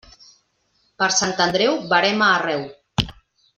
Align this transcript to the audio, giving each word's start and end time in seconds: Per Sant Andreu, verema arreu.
Per 1.01 1.09
Sant 1.17 1.35
Andreu, 1.45 1.77
verema 1.93 2.31
arreu. 2.39 2.67